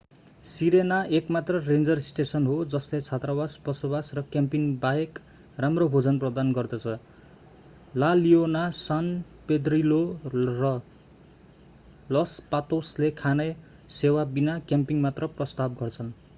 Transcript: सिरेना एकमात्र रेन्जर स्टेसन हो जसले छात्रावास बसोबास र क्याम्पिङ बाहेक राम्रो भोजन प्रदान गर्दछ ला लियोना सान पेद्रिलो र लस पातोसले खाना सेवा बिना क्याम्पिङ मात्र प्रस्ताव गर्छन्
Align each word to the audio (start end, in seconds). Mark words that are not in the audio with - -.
सिरेना 0.43 0.95
एकमात्र 1.17 1.59
रेन्जर 1.63 1.99
स्टेसन 2.05 2.45
हो 2.51 2.53
जसले 2.69 2.99
छात्रावास 3.07 3.57
बसोबास 3.67 4.07
र 4.19 4.23
क्याम्पिङ 4.27 4.63
बाहेक 4.85 5.19
राम्रो 5.57 5.87
भोजन 5.89 6.17
प्रदान 6.23 6.53
गर्दछ 6.53 6.95
ला 7.95 8.09
लियोना 8.13 8.63
सान 8.79 9.11
पेद्रिलो 9.47 10.01
र 10.33 10.73
लस 12.09 12.35
पातोसले 12.51 13.11
खाना 13.17 13.47
सेवा 13.99 14.25
बिना 14.33 14.59
क्याम्पिङ 14.67 15.01
मात्र 15.01 15.31
प्रस्ताव 15.37 15.79
गर्छन् 15.79 16.11